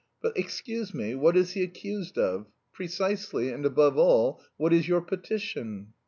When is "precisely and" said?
2.73-3.67